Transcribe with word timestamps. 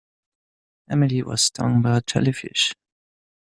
Emily 0.89 1.21
was 1.21 1.43
stung 1.43 1.83
by 1.83 1.97
a 1.97 2.01
jellyfish. 2.01 2.73